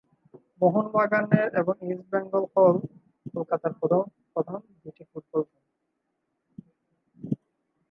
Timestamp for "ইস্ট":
1.89-2.05